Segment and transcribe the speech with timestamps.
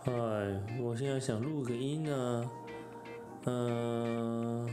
[0.00, 0.12] 嗨，
[0.80, 2.50] 我现在想录个音呢，
[3.46, 4.68] 嗯、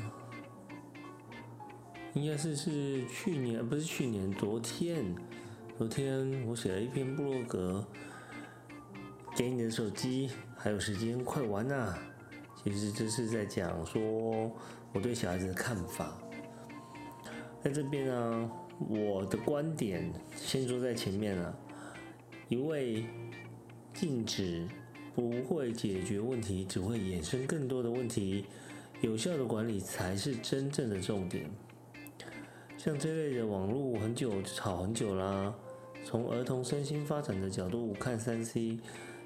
[2.13, 5.03] 应该是是去年，不是去年，昨天，
[5.79, 7.83] 昨天我写了一篇部落格，
[9.35, 11.97] 给你的手机还有时间，快完呐、
[12.63, 13.99] 其实这是在讲说
[14.93, 16.15] 我对小孩子的看法，
[17.63, 18.51] 在这边呢，
[18.87, 21.51] 我的观点先说在前面啊，
[22.47, 23.05] 一位
[23.91, 24.67] 禁止
[25.15, 28.45] 不会解决问题，只会衍生更多的问题。
[29.01, 31.49] 有效的管理才是真正的重点。
[32.77, 35.53] 像这类的网络很久吵很久啦，
[36.03, 38.77] 从儿童身心发展的角度看三 C，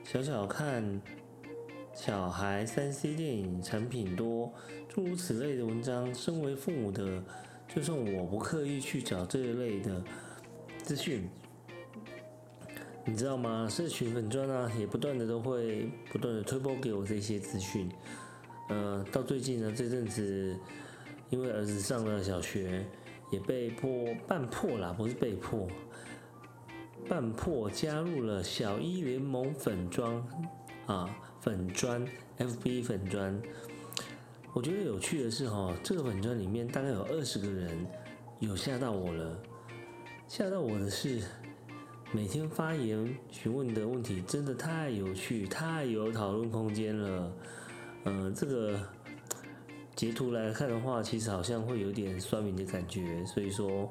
[0.04, 1.02] 小小看
[1.94, 4.54] 小孩三 C 电影产品多，
[4.88, 7.24] 诸如此类的文章，身为父母的，
[7.68, 10.04] 就算我不刻意去找这一类的
[10.84, 11.28] 资讯，
[13.10, 13.68] 你知道吗？
[13.68, 17.90] 社群粉砖啊，也不断的都会不断的推播给我这些资讯。
[18.70, 20.56] 呃，到最近呢，这阵子
[21.32, 22.86] 因为儿子上了小学，
[23.32, 25.68] 也被迫半迫啦，不是被迫，
[27.08, 30.24] 半迫加入了小一联盟粉砖
[30.86, 31.10] 啊，
[31.42, 32.06] 粉砖
[32.38, 33.42] FB 粉砖。
[34.54, 37.76] 我觉得有趣的是哈，这个粉砖里面大概有二十个人，
[38.38, 39.36] 有吓到我了。
[40.28, 41.24] 吓到我的是，
[42.12, 47.32] 每天发言询问的问题真的太有趣，太有讨论空间了。
[48.04, 48.80] 呃，这个
[49.96, 53.88] 截图来看的话，其实好像会有点酸民的感觉，所以说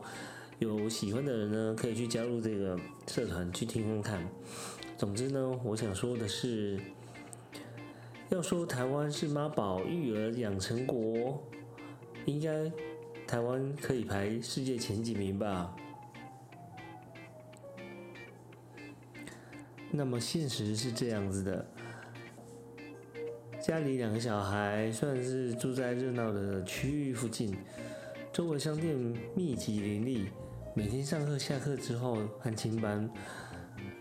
[0.58, 4.28] 有喜欢的人呢，可以去加入这个社团去听听看。
[4.96, 6.80] 总之呢，我想说的是，
[8.30, 11.40] 要说台湾是妈宝育儿养成国，
[12.24, 12.68] 应该
[13.28, 15.72] 台湾可以排世界前几名吧。
[19.90, 21.66] 那么现实是这样子的，
[23.60, 27.56] 家里两个小孩算是住在热闹的区域附近，
[28.32, 28.94] 周围商店
[29.34, 30.28] 密集林立，
[30.74, 33.08] 每天上课下课之后和清班，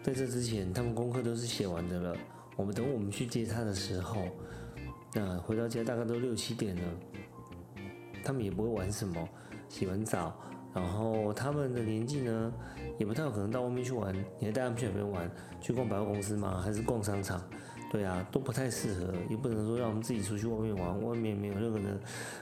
[0.03, 2.17] 在这之前他们功课都是写完的了。
[2.57, 4.27] 我们等我们去接他的时候，
[5.13, 6.83] 那回到家大概都六七点了，
[8.23, 9.29] 他们也不会玩什么，
[9.69, 10.37] 洗完澡。
[10.77, 12.53] 然后他们的年纪呢，
[12.99, 14.13] 也不太有可能到外面去玩。
[14.38, 15.29] 你还带他们去哪边玩？
[15.59, 16.61] 去逛百货公司吗？
[16.63, 17.41] 还是逛商场？
[17.91, 21.99] 对啊，都不太适合，也不能说让我们自己出去外面玩，外面没有任何的，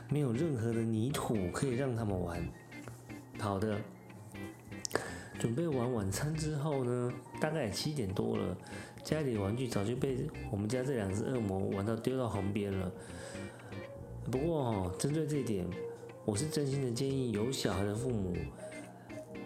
[0.09, 2.45] 没有任何的泥土可以让他们玩。
[3.39, 3.77] 好的，
[5.39, 8.57] 准备完晚餐之后呢，大概七点多了，
[9.01, 12.91] 家里的玩具早就被我们家这两只恶魔玩到丢到旁边了。
[14.29, 15.65] 不过，针对这一点。
[16.25, 18.35] 我是真心的建议，有小孩的父母，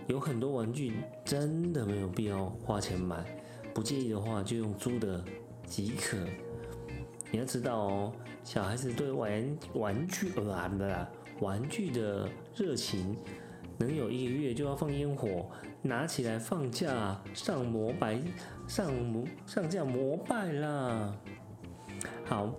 [0.07, 0.93] 有很多玩具
[1.25, 3.17] 真的没有必要花钱买，
[3.73, 5.21] 不介意的话就用租的
[5.65, 6.17] 即可。
[7.31, 8.13] 你要知道哦，
[8.45, 11.09] 小孩子对玩玩具呃不啦，
[11.41, 13.17] 玩具的热情，
[13.77, 15.51] 能有一个月就要放烟火，
[15.81, 18.17] 拿起来放假上膜拜
[18.69, 21.13] 上膜上架膜拜啦。
[22.23, 22.55] 好，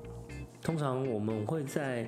[0.60, 2.06] 通常我们会在。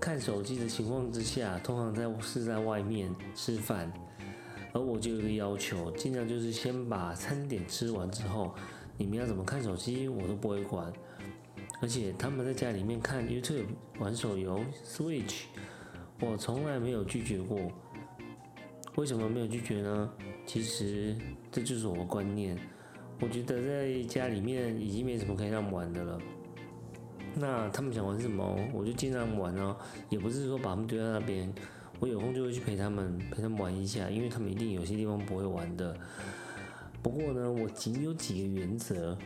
[0.00, 3.92] 看手机的情况之下，通常在是在外面吃饭，
[4.72, 8.54] 而我就有个要求，尽量就是先把餐点吃完之后，
[8.96, 10.90] 你们要怎么看手机我都不会管。
[11.82, 13.66] 而且他们在家里面看 YouTube、
[13.98, 15.42] 玩手游、Switch，
[16.20, 17.70] 我从来没有拒绝过。
[18.96, 20.10] 为什么没有拒绝呢？
[20.46, 21.16] 其实
[21.52, 22.58] 这就是我的观念，
[23.20, 26.18] 我觉得在家里面已经没什么可以让我玩的了。
[27.34, 29.76] 那他们想玩什么，我就尽量玩哦，
[30.08, 31.52] 也不是说把他们丢在那边。
[31.98, 35.94] 我有空就会去陪他们，陪他们玩一下，因为他们一定有些地方不会玩的。
[37.02, 39.16] 不过呢，我仅有几个原则，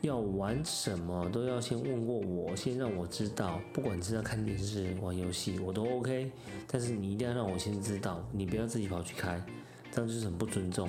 [0.00, 3.60] 要玩什么都要先问过我，先让我知道。
[3.74, 6.32] 不管是要看电视、玩游戏，我都 OK。
[6.66, 9.42] 但是你一定要让我先知道，你不要自己跑去开，
[9.90, 10.88] 这样就是很不尊重。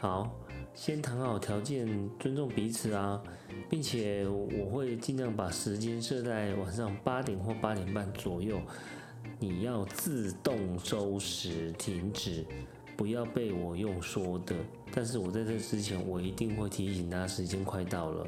[0.00, 0.39] 好。
[0.74, 1.86] 先谈好条件，
[2.18, 3.22] 尊重彼此啊，
[3.68, 8.60] 并且我会尽量把时间设在晚上八点或八点半左右。
[9.38, 12.46] 你要自动收拾停止，
[12.96, 14.56] 不要被我用说的。
[14.92, 18.26] 但是我在这之前，我一定会提醒他时间快到了。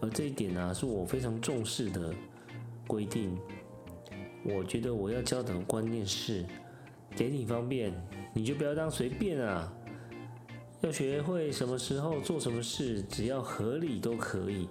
[0.00, 2.14] 而这一点呢、是我非常重视的
[2.86, 3.36] 规定。
[4.44, 6.44] 我觉得我要教的观念是，
[7.16, 7.92] 给你方便，
[8.32, 9.72] 你就不要当随便啊。
[10.82, 14.68] 要学会什么时候做什么事，只要合理都可以。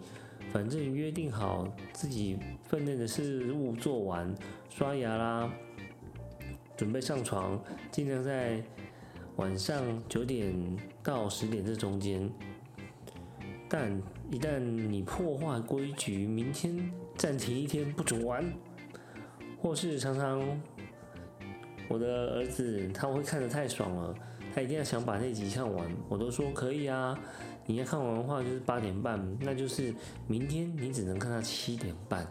[0.52, 4.36] 反正约定好自己分内的事物做完，
[4.70, 5.50] 刷牙啦，
[6.76, 7.58] 准备上床，
[7.90, 8.62] 尽量在
[9.38, 10.54] 晚上九点
[11.02, 12.30] 到十点这中间。
[13.70, 13.90] 但
[14.30, 18.44] 一旦你破坏规矩，明天暂停一天不准玩，
[19.62, 20.62] 或是常常
[21.88, 24.14] 我的儿子他会看得太爽了，
[24.54, 27.18] 他一定要想把那集看完，我都说可以啊。
[27.66, 29.94] 你要看完的话就是八点半，那就是
[30.28, 32.28] 明天你只能看到七点半。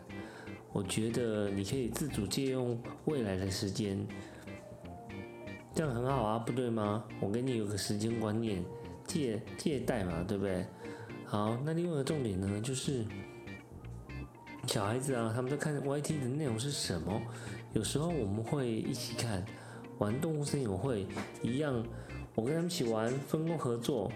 [0.73, 4.07] 我觉得你可以自主借用未来的时间，
[5.75, 7.05] 这样很好啊，不对吗？
[7.21, 8.63] 我给你有个时间观念，
[9.07, 10.65] 借借贷嘛，对不对？
[11.25, 13.05] 好，那另外一个重点呢，就是
[14.67, 17.21] 小孩子啊，他们在看 YT 的内容是什么？
[17.73, 19.45] 有时候我们会一起看，
[19.99, 21.07] 玩动物森友会
[21.43, 21.85] 一样，
[22.35, 24.11] 我跟他们一起玩，分工合作。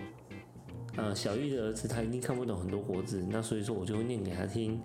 [0.97, 4.81] 呃，小玉的儿子他一定看不懂很多国字，那所以说我就会念给他听，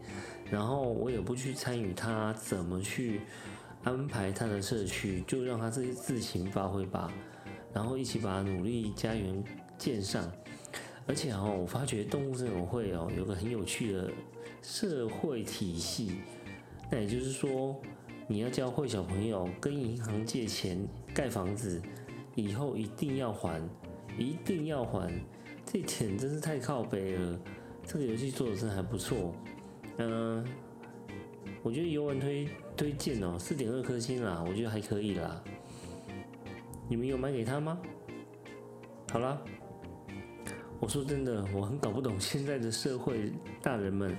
[0.50, 3.22] 然后我也不去参与他怎么去
[3.84, 7.14] 安排他的社区，就让他自己自行发挥吧，
[7.72, 9.44] 然后一起把努力家园
[9.78, 10.32] 建上。
[11.06, 14.12] 而且哦，我发觉动物森友会哦有个很有趣的
[14.64, 16.22] 社会体系，
[16.92, 17.80] 那也就是说，
[18.28, 21.80] 你要教会小朋友跟银行借钱盖房子，
[22.40, 23.62] 以后一定要还，
[24.18, 25.14] 一定要还。
[25.66, 27.40] 这钱真是太靠背了，
[27.86, 29.36] 这个游戏做的真还不错，
[29.98, 30.44] 嗯，
[31.62, 35.44] 我觉得游玩推推荐哦，四点二颗星啦，我觉得还可以啦。
[36.88, 37.80] 你们有买给他吗？
[39.12, 39.40] 好啦，
[40.80, 43.32] 我说真的，我很搞不懂 现在的社会
[43.62, 44.18] 大人们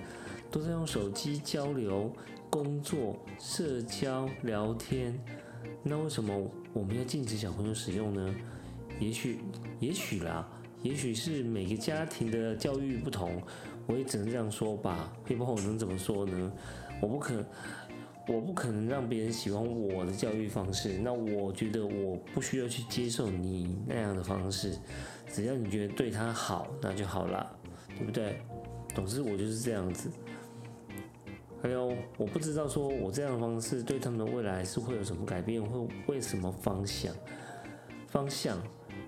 [0.53, 2.13] 都在用手机交流、
[2.49, 5.19] 工作、社交、聊天，
[5.83, 8.35] 那为什么我们要禁止小朋友使用呢？
[8.99, 9.39] 也许，
[9.79, 10.49] 也许啦。
[10.83, 13.43] 也许是每个家庭的教育不同，
[13.87, 15.13] 我也只能这样说吧。
[15.29, 16.53] 要不然我能怎么说呢？
[17.03, 17.45] 我不可，
[18.27, 20.99] 我不可能让别人喜欢我的教育方式。
[20.99, 24.75] 那我觉得我不需要去接受你那样的方式，
[25.31, 27.59] 只要你觉得对他好，那就好了，
[27.99, 28.41] 对不对？
[28.95, 30.11] 总之我就是这样子。
[31.63, 37.15] 还有，我不知道说我这样的方式对他们的未来是会有什么改变，会为什么方向
[38.09, 38.59] 方向。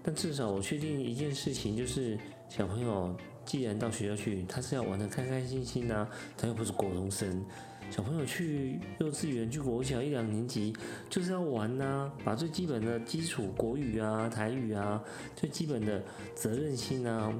[0.02, 2.19] 但至少我确定一件事情，就是
[2.49, 6.06] 小朋友既然到学校去，他是要玩的开开心心呐，
[6.37, 7.44] 他又不是国中生。
[7.90, 10.75] 小朋友去幼稚园、去国小一两年级，
[11.10, 15.02] 就是要玩呐，把最基本的基础国语啊、台语啊，
[15.37, 16.02] 最基本的
[16.34, 17.32] 责任心啊，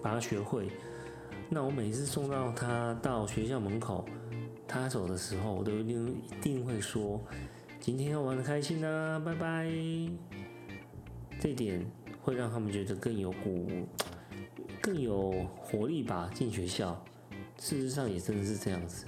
[0.00, 0.68] 把它学会。
[1.54, 4.06] 那我每次送到他到学校门口，
[4.66, 7.20] 他走的时候，我都一定一定会说：
[7.78, 9.70] 今天要玩的开心啊，拜拜。
[11.38, 11.84] 这点
[12.22, 13.68] 会让他们觉得更有鼓，
[14.80, 16.30] 更有活力吧。
[16.34, 17.04] 进学校，
[17.58, 19.04] 事实上也真的是这样子。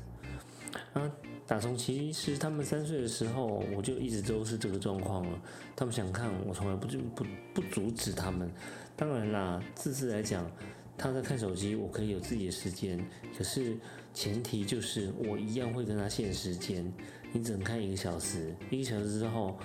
[0.92, 1.10] 啊，
[1.46, 5.40] 打从其实他们三岁的时候，我就一直都是这个状况了。
[5.74, 7.24] 他们想看，我从来不就不
[7.54, 8.50] 不阻止他们。
[8.94, 10.46] 当然啦，自私来讲，
[10.96, 13.04] 他在看手机，我可以有自己的时间。
[13.36, 13.76] 可是
[14.12, 16.90] 前提就是我一样会跟他限时间，
[17.32, 18.54] 你只能看一个小时。
[18.70, 19.58] 一个小时之后，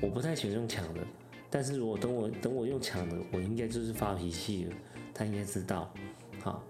[0.00, 1.00] 我不太喜欢用抢的。
[1.48, 4.74] 但是如果等我等我用抢的，我应该就是发脾气了，
[5.14, 5.92] 他应该知道，
[6.42, 6.62] 好，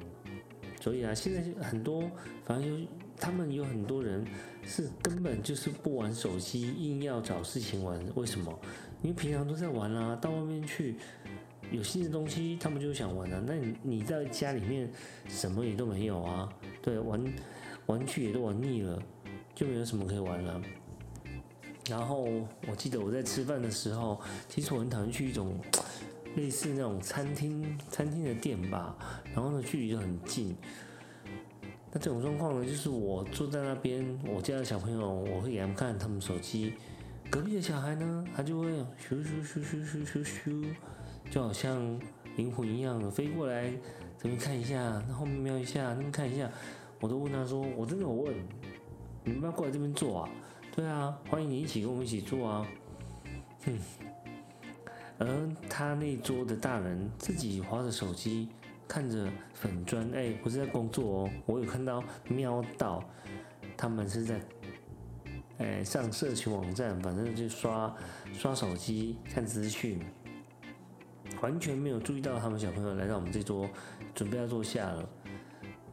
[0.80, 2.08] 所以啊，现在很多
[2.44, 2.86] 反正有
[3.18, 4.24] 他们有很多人
[4.62, 8.56] 是根本就是不玩手机，硬要找事情玩，为什么？
[9.02, 10.96] 因为平常都在玩啊，到外面去
[11.70, 13.42] 有新的东西，他们就想玩啊。
[13.46, 14.90] 那你你在家里面
[15.28, 16.48] 什么也都没有啊，
[16.80, 17.24] 对，玩
[17.86, 19.02] 玩具也都玩腻了，
[19.54, 20.60] 就没有什么可以玩了。
[21.88, 22.24] 然后
[22.66, 25.58] 我记得我在吃饭的时候，其实我很讨厌去一种
[26.36, 28.96] 类似那种餐厅、餐厅的店吧。
[29.32, 30.56] 然后呢，距离就很近。
[31.92, 36.74] 那这种状况呢，就是我坐在那边，我家的小朋友，我会给他们看他们手机。
[37.30, 40.64] 隔壁的小孩呢，他就会咻咻咻咻咻咻咻，
[41.30, 42.00] 就好像
[42.36, 43.70] 灵魂一样的飞过来
[44.18, 46.50] 这边看一下，那后面瞄一下，那边看一下。
[46.98, 48.34] 我都问他说：“我真的有问，
[49.22, 50.30] 你们要过来这边坐啊？”
[50.74, 52.66] 对啊，欢迎你一起跟我们一起做啊！
[53.64, 53.78] 哼，
[55.18, 58.48] 而他那桌的大人自己划着手机，
[58.88, 61.30] 看着粉砖，哎，不是在工作哦。
[61.44, 63.02] 我有看到瞄到，
[63.76, 64.40] 他们是在，
[65.58, 67.94] 哎，上社群网站，反正就刷
[68.32, 69.98] 刷手机看资讯，
[71.40, 73.68] 完全没有注意到他们小朋友来到我们这桌，
[74.14, 75.08] 准备要坐下了。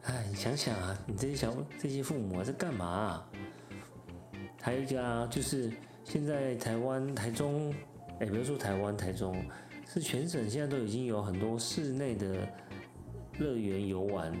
[0.02, 3.24] 哎，你想想啊，你这些小这些父母啊在干嘛？
[4.60, 5.72] 还有一个啊，就是
[6.04, 7.74] 现在台湾台中，
[8.20, 9.44] 哎，不要说台湾台中，
[9.86, 12.48] 是全省现在都已经有很多室内的
[13.38, 14.32] 乐园游玩，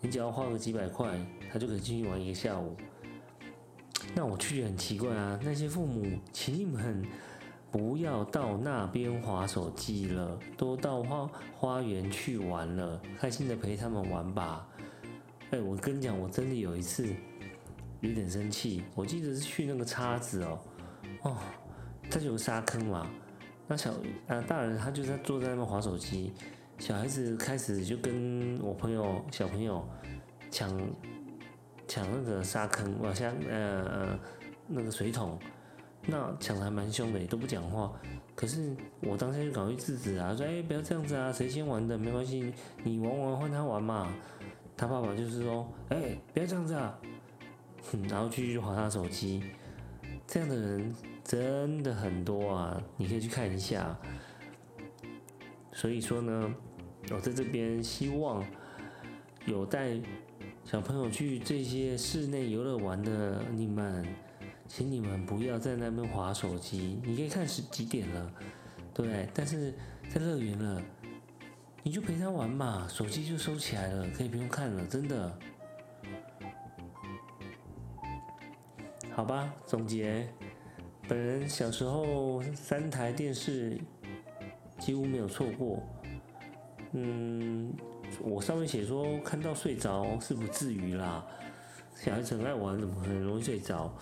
[0.00, 1.18] 你只要花个几百块，
[1.52, 2.76] 他就可以进去玩一个下午。
[4.14, 7.04] 那我去很奇怪啊，那些父母请你们
[7.74, 14.64] 不要到那边划手机了，都到花花园去玩了，开心的陪他们玩吧。
[15.50, 17.04] 哎，我跟你讲，我真的有一次
[17.98, 20.60] 有点生气，我记得是去那个叉子哦，
[21.22, 21.36] 哦，
[22.08, 23.10] 它就有沙坑嘛，
[23.66, 23.90] 那小
[24.28, 26.32] 啊大人他就在坐在那边划手机，
[26.78, 29.84] 小孩子开始就跟我朋友小朋友
[30.48, 30.70] 抢
[31.88, 34.20] 抢那个沙坑，往下呃呃
[34.68, 35.36] 那个水桶。
[36.06, 37.92] 那抢的还蛮凶的，都不讲话。
[38.34, 44.12] 可是我当下就赶快制止啊，说：“哎，不要这样子啊，谁先玩的没关系，你玩完换他玩嘛。”
[44.76, 46.98] 他爸爸就是说：“哎，不要这样子啊。
[48.10, 49.42] ”然后继续划他手机。
[50.26, 53.96] 这样的人真的很多啊，你可以去看一下。
[55.72, 56.54] 所以说呢，
[57.12, 58.44] 我在这边希望
[59.46, 60.00] 有带
[60.64, 64.04] 小朋友去这些室内游乐玩的你们。
[64.68, 67.00] 请你们不要在那边划手机。
[67.04, 68.32] 你可以看是几点了，
[68.92, 69.28] 对。
[69.34, 69.72] 但是
[70.12, 70.82] 在乐园了，
[71.82, 75.38] 你就陪他玩嘛，手机就收起来了，可以不用看了，真的。
[79.12, 80.28] 好吧，总结，
[81.06, 83.78] 本人小时候三台电视
[84.80, 85.80] 几乎没有错过。
[86.92, 87.72] 嗯，
[88.20, 91.24] 我上面写说看到睡着是不至于啦，
[91.94, 93.96] 小孩子很爱玩，怎么很容易睡着？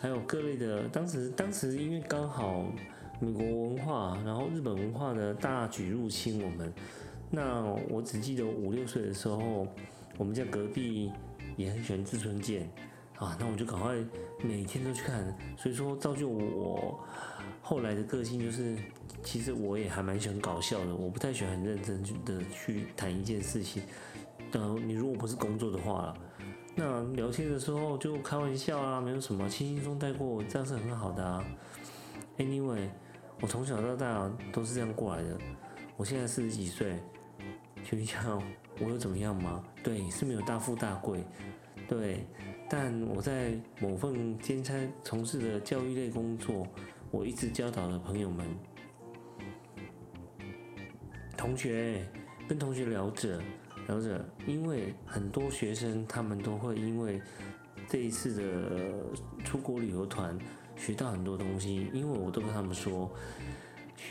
[0.00, 2.64] 还有各类的，当时当时因为刚好
[3.20, 6.72] 美国文化，然后日本文化的大举入侵我们，
[7.30, 9.66] 那我只记得五六岁的时候，
[10.16, 11.12] 我们家隔壁
[11.54, 12.66] 也很喜欢志村健
[13.18, 13.94] 啊，那我就赶快
[14.42, 16.98] 每天都去看，所以说造就我
[17.60, 18.74] 后来的个性就是，
[19.22, 23.82] 其实我也还蛮喜欢搞笑的，我不太喜欢很认真的去谈一件事情，
[24.52, 26.14] 呃，你如果不是工作的话。
[26.76, 31.44] 那聊天的时候就开玩笑啊，没有什么，轻轻松带过，这样是很好的啊。
[32.38, 32.88] Anyway，
[33.40, 35.38] 我从小到大都是这样过来的。
[35.96, 36.98] 我现在四十几岁，
[37.84, 38.42] 就像，
[38.80, 39.62] 我有怎么样吗？
[39.82, 41.22] 对，是没有大富大贵，
[41.86, 42.26] 对。
[42.72, 44.72] 但我在某份兼差
[45.02, 46.66] 从事的教育类工作，
[47.10, 48.46] 我一直教导了朋友们、
[51.36, 52.06] 同学，
[52.48, 53.40] 跟同学聊着。
[53.90, 57.20] 聊着，因为很多学生他们都会因为
[57.88, 60.38] 这一次的出国旅游团
[60.76, 63.10] 学到很多东西，因为我都跟他们说，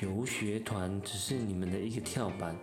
[0.02, 2.54] 游学团只是你们的一个跳板，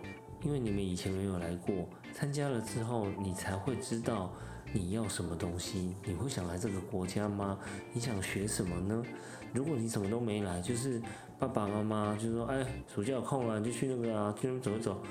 [0.43, 4.31] 因为你们以前没有来过，参加了之后你才会知道
[4.71, 7.57] 你要什么东西，你会想来这个国家吗？
[7.93, 9.03] 你想学什么呢？
[9.53, 11.01] 如果你什么都没来，就是
[11.39, 15.01] 爸爸妈妈就说，哎，暑假有空了，你就去那个啊，去那边走一走。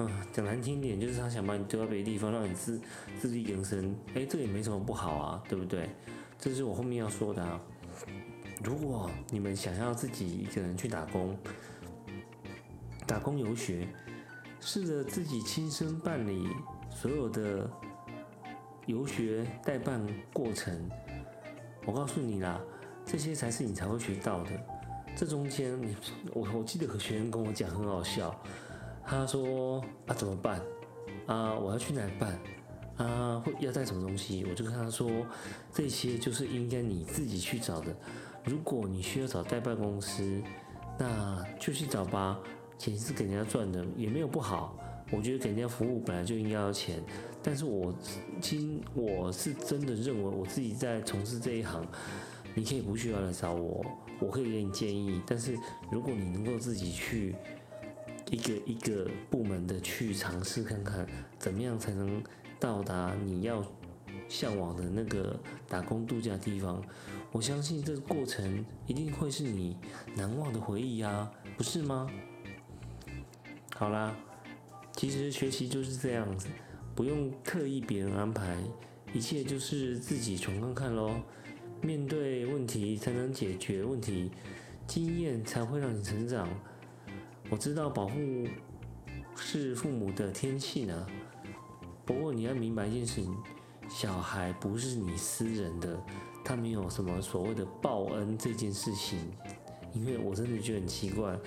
[0.00, 2.80] 嗯，讲难听点，就是他想把你丢到别的地方，让你自
[3.20, 3.96] 自力更生。
[4.14, 5.90] 哎，这也没什么不好啊，对不对？
[6.38, 7.60] 这是我后面要说的啊。
[8.62, 11.36] 如果你们想要自己一个人去打工，
[13.08, 13.88] 打工游学，
[14.60, 16.46] 试着自己亲身办理
[16.90, 17.68] 所有的
[18.86, 20.00] 游学代办
[20.32, 20.88] 过程，
[21.84, 22.60] 我告诉你啦，
[23.04, 24.50] 这些才是你才会学到的。
[25.16, 25.96] 这中间，你
[26.32, 28.32] 我我记得有学员跟我讲，很好笑。
[29.10, 30.60] 他说：“啊，怎么办？
[31.26, 32.38] 啊，我要去哪办？
[32.98, 35.10] 啊，会要带什么东西？”我就跟他说
[35.72, 37.96] ：“这些就是应该你自己去找的。
[38.44, 40.42] 如果你需要找代办公司，
[40.98, 42.38] 那就去找吧。
[42.76, 44.76] 钱是给人家赚的，也没有不好。
[45.10, 47.02] 我觉得给人家服务本来就应该要钱。
[47.42, 47.94] 但是我
[48.42, 51.82] 今我是真的认为我自己在从事这一行，
[52.54, 53.84] 你可以不需要来找我，
[54.20, 55.22] 我可以给你建议。
[55.26, 55.56] 但是
[55.90, 57.34] 如果你能够自己去。”
[58.30, 61.06] 一个一个部门的去尝试看看，
[61.38, 62.22] 怎么样才能
[62.60, 63.64] 到达你要
[64.28, 66.82] 向往的那个打工度假地方？
[67.32, 69.76] 我相信这个过程一定会是你
[70.14, 72.10] 难忘的回忆啊，不是吗？
[73.74, 74.14] 好啦，
[74.94, 76.48] 其实学习就是这样子，
[76.94, 78.56] 不用特意别人安排，
[79.12, 81.20] 一切就是自己闯看看喽。
[81.80, 84.32] 面对问题才能解决问题，
[84.86, 86.48] 经验才会让你成长。
[87.50, 88.46] 我知道保护
[89.34, 91.06] 是父母的天性呢，
[92.04, 93.34] 不过你要明白一件事情：
[93.88, 95.98] 小孩不是你私人的，
[96.44, 99.18] 他没有什么所谓的报恩这件事情。
[99.94, 101.38] 因为我真的觉得很奇怪，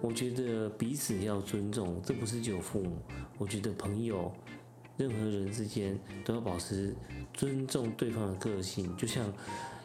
[0.00, 2.98] 我觉得彼此要尊重，这不是只有父母，
[3.36, 4.32] 我觉得朋友、
[4.96, 6.94] 任何人之间都要保持
[7.34, 9.32] 尊重对方的个性，就像。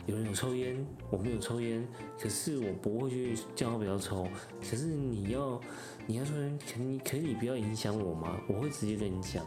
[0.06, 1.86] 有人有抽烟，我没有抽烟，
[2.20, 4.28] 可是我不会去叫他不要抽。
[4.62, 5.60] 可是你要，
[6.06, 8.40] 你要抽烟，可你可以不要影响我吗？
[8.48, 9.44] 我会直接跟你讲。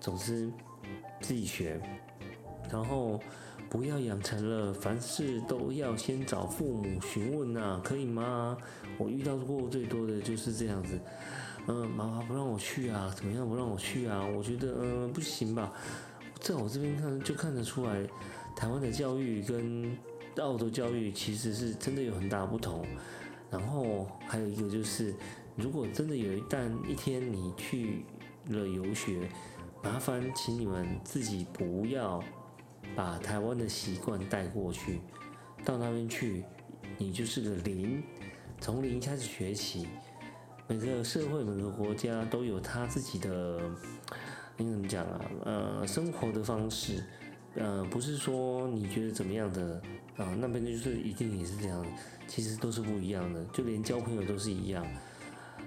[0.00, 0.52] 总之，
[1.22, 1.80] 自己学，
[2.70, 3.18] 然后
[3.70, 8.58] 不要养成了凡事都要先找父母询问呐，可以吗？
[8.98, 11.00] 我遇到过最多的就是这样子，
[11.68, 14.22] 嗯，妈妈不让我去啊，怎么样不让我去啊？
[14.26, 15.72] 我觉得嗯不行吧，
[16.38, 18.06] 在我这边看就看得出来，
[18.56, 19.96] 台湾的教育跟
[20.38, 22.86] 澳洲教育其实是真的有很大不同。
[23.50, 25.14] 然后还有一个就是，
[25.54, 28.04] 如果真的有一旦一天你去
[28.48, 29.28] 了游学，
[29.82, 32.22] 麻烦请你们自己不要
[32.96, 35.00] 把台湾的习惯带过去，
[35.64, 36.42] 到那边去，
[36.98, 38.02] 你就是个零，
[38.60, 39.86] 从零开始学习。
[40.66, 43.60] 每个社会、每个国家都有他自己的，
[44.56, 45.20] 你怎么讲啊？
[45.44, 47.04] 呃，生活的方式，
[47.56, 49.80] 呃，不是说你觉得怎么样的
[50.16, 51.86] 啊，那边就是一定也是这样。
[52.26, 54.84] 其实都是不一样的，就连交朋友都是一样。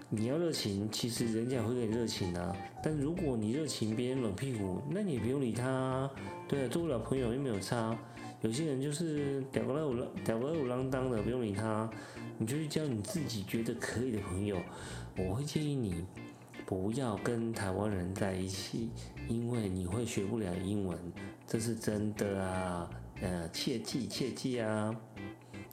[0.09, 2.55] 你要热情，其实人家会给你热情啊。
[2.83, 6.09] 但如果你热情，别人冷屁股，那你也不用理他。
[6.47, 7.97] 对啊，做不了朋友又没有差。
[8.41, 11.89] 有些人就是吊个二五吊个二五郎当的，不用理他。
[12.37, 14.57] 你就去交你自己觉得可以的朋友。
[15.17, 16.03] 我会建议你
[16.67, 18.89] 不要跟台湾人在一起，
[19.29, 20.99] 因为你会学不了英文，
[21.47, 22.89] 这是真的啊。
[23.21, 24.93] 呃，切记切记啊。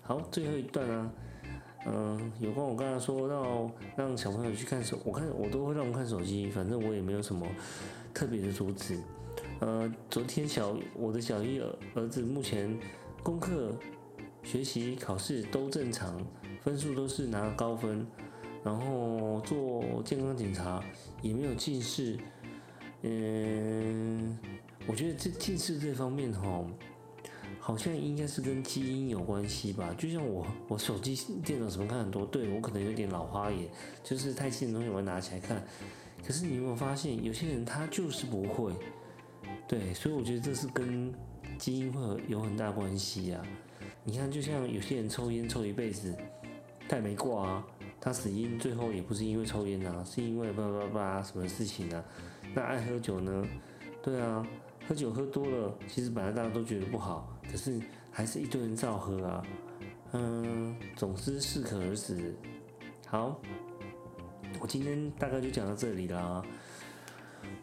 [0.02, 1.10] 好，最后一段啊，
[1.86, 7.44] 嗯，有关我刚才说到让小朋友去看手，我看我都会让我看手机，反正我也没有什么
[8.14, 8.96] 特别的阻止。
[9.58, 12.72] 呃，昨天小我的小一儿儿子目前
[13.20, 13.74] 功课、
[14.44, 16.24] 学习、考试都正常，
[16.62, 18.06] 分数都是拿高分，
[18.64, 20.82] 然后做健康检查
[21.22, 22.18] 也没有近视。
[23.02, 24.36] 嗯，
[24.86, 26.64] 我觉得这近视这方面哈。
[27.60, 33.70] 好像应该是跟基因有关系吧，就像我，我手机、电脑什么看很多，对我可能有点老花眼，
[34.02, 35.64] 就是太近的东西我会拿起来看。
[36.22, 38.74] 可是你有没有发现，有些人他就是不会，
[39.66, 41.10] 对，所以我觉得这是跟
[41.56, 43.42] 基因会有很大关系啊。
[44.04, 46.14] 你看，就像有些人抽烟抽一辈子，
[46.86, 47.66] 他也没挂啊，
[48.04, 52.04] 他死因最后也不是因为抽烟啊，是因为叭叭叭什么事情啊？
[52.54, 53.48] 那爱喝酒呢？
[54.02, 54.46] 对啊。
[54.86, 59.42] 喝酒喝多了，其实本来大家都觉得不好，可是还是一堆人照喝啊。
[60.12, 62.36] 嗯，总之适可而止。
[63.06, 63.40] 好，
[64.60, 66.44] 我今天大概就讲到这里啦。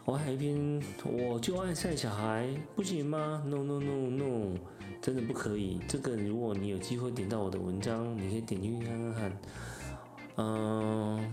[0.03, 4.57] 我还有一篇，我就爱晒小孩，不行吗？No No No No，
[4.99, 5.79] 真的不可以。
[5.87, 9.31] 这个如果你有机会点到我的文章，你可以点进去看看看。
[10.37, 11.31] 嗯，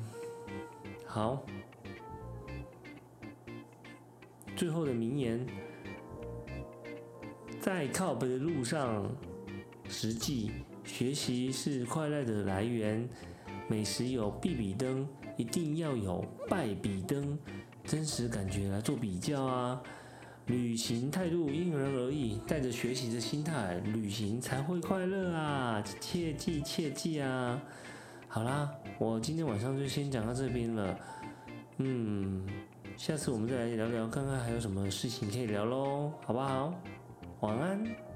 [1.07, 1.45] 好，
[4.57, 5.47] 最后的名言。
[7.61, 9.11] 在靠北的路上，
[9.89, 10.53] 实际
[10.85, 13.09] 学习是快乐的来源。
[13.69, 15.07] 美食有必比登，
[15.37, 17.39] 一定要有败比登，
[17.85, 19.83] 真实感觉来做比较啊。
[20.47, 25.85] 旅行态度因人而异，带着学习的心态旅行才会快乐啊！
[26.01, 27.63] 切记切记啊！
[28.31, 30.99] 好啦，我今天晚上就先讲到这边了。
[31.79, 32.47] 嗯，
[32.97, 36.75] 下次我们再来聊聊，看看还有什么事情可以聊喽，好不好？
[37.41, 38.08] 晚安。